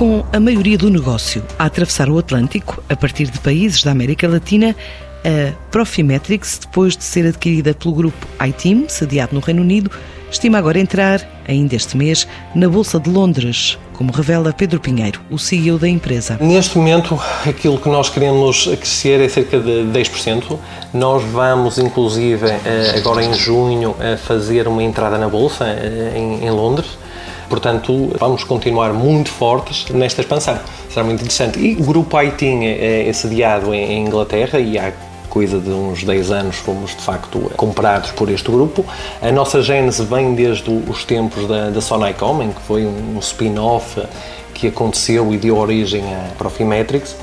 [0.00, 4.26] Com a maioria do negócio a atravessar o Atlântico, a partir de países da América
[4.26, 4.74] Latina,
[5.22, 9.90] a Profimetrics, depois de ser adquirida pelo grupo iTeam, sediado no Reino Unido,
[10.30, 15.38] estima agora entrar, ainda este mês, na Bolsa de Londres, como revela Pedro Pinheiro, o
[15.38, 16.38] CEO da empresa.
[16.40, 20.58] Neste momento, aquilo que nós queremos crescer é cerca de 10%.
[20.94, 23.94] Nós vamos, inclusive, eh, agora em junho,
[24.26, 26.86] fazer uma entrada na Bolsa eh, em Londres
[27.50, 30.56] Portanto, vamos continuar muito fortes nesta expansão.
[30.88, 31.58] Será muito interessante.
[31.58, 34.92] E o grupo ITIN é, é sediado em Inglaterra e há
[35.28, 38.84] coisa de uns 10 anos fomos de facto comprados por este grupo.
[39.20, 44.00] A nossa gênese vem desde os tempos da, da Sonicom, em que foi um spin-off
[44.54, 47.16] que aconteceu e deu origem à Profimetrics.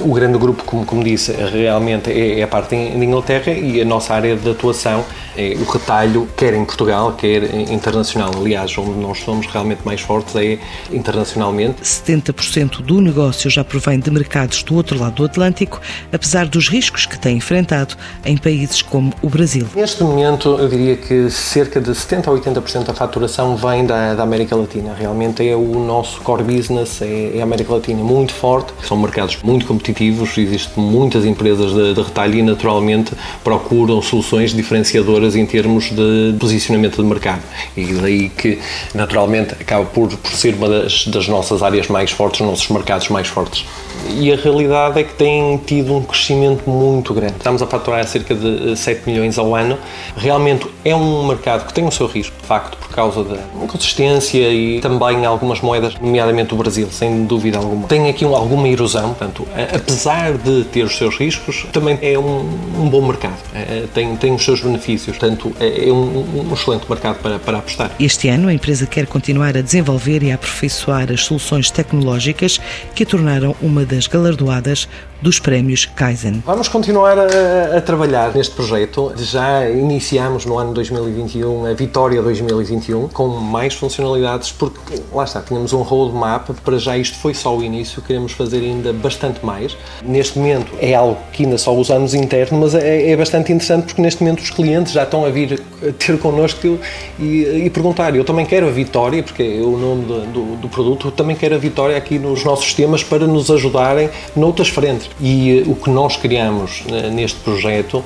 [0.00, 3.84] O grande grupo, como, como disse, realmente é, é a parte de Inglaterra e a
[3.84, 5.04] nossa área de atuação
[5.36, 8.30] é o retalho, quer em Portugal, quer internacional.
[8.36, 10.58] Aliás, onde nós somos realmente mais fortes é
[10.92, 11.82] internacionalmente.
[11.82, 15.80] 70% do negócio já provém de mercados do outro lado do Atlântico,
[16.12, 19.66] apesar dos riscos que tem enfrentado em países como o Brasil.
[19.74, 24.22] Neste momento, eu diria que cerca de 70% a 80% da faturação vem da, da,
[24.22, 24.94] América Latina.
[24.98, 28.72] Realmente é o nosso core business, é, é a América Latina muito forte.
[28.86, 35.36] São mercados muito competitivos, existem muitas empresas de, de retalho e, naturalmente, procuram soluções diferenciadoras
[35.36, 37.42] em termos de posicionamento de mercado.
[37.76, 38.58] E daí que,
[38.94, 43.08] naturalmente, acaba por, por ser uma das, das nossas áreas mais fortes, os nossos mercados
[43.08, 43.64] mais fortes.
[44.10, 47.34] E a realidade é que tem tido um crescimento muito grande.
[47.36, 49.78] Estamos a faturar cerca de 7 eh, milhões ao ano.
[50.16, 54.48] Realmente é um mercado que tem o seu risco, de facto, por causa da inconsistência
[54.50, 57.88] e também algumas moedas, nomeadamente o Brasil, sem dúvida alguma.
[57.88, 62.40] Tem aqui alguma erosão, portanto, apesar de ter os seus riscos, também é um,
[62.78, 63.42] um bom mercado.
[63.54, 67.58] É, tem, tem os seus benefícios portanto é, é um, um excelente mercado para, para
[67.58, 67.90] apostar.
[67.98, 72.60] Este ano a empresa quer continuar a desenvolver e a aperfeiçoar as soluções tecnológicas
[72.94, 74.88] que a tornaram uma das galardoadas
[75.20, 76.42] dos prémios Kaizen.
[76.44, 79.12] Vamos continuar a, a, trabalhar neste projeto.
[79.16, 85.72] Já iniciamos no ano 2021 a Vitória 2021 com mais funcionalidades porque lá está, tínhamos
[85.72, 89.76] um roadmap, para já isto foi só o início, queremos fazer ainda bastante mais.
[90.02, 94.02] Neste momento é algo que ainda só usamos interno, mas é, é bastante interessante porque
[94.02, 95.60] neste momento os clientes já estão a vir
[95.98, 96.78] ter connosco
[97.18, 98.14] e, e perguntar.
[98.14, 101.36] Eu também quero a Vitória, porque é o nome do, do, do produto, eu também
[101.36, 105.03] quero a Vitória aqui nos nossos sistemas para nos ajudarem noutras frentes.
[105.20, 108.04] E uh, o que nós criamos uh, neste projeto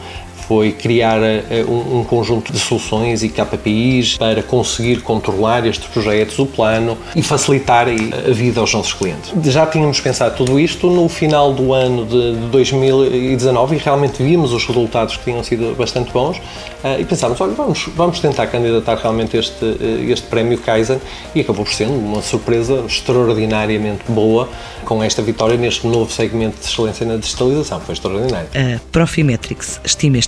[0.49, 6.47] foi criar uh, um, conjunto de soluções e KPIs para conseguir controlar estes projetos, o
[6.47, 9.31] plano e facilitar a vida aos nossos clientes.
[9.45, 14.65] Já tínhamos pensado tudo isto no final do ano de 2019 e realmente vimos os
[14.65, 19.37] resultados que tinham sido bastante bons uh, e pensámos, olha, vamos, vamos tentar candidatar realmente
[19.37, 19.67] este,
[20.09, 20.99] este prémio Kaizen
[21.35, 24.49] e acabou por ser uma surpresa extraordinariamente boa
[24.87, 27.81] com esta vitória neste novo segmento de excelência na digitalização.
[27.81, 28.49] Foi extraordinário.
[28.55, 30.17] A Profimetrics estima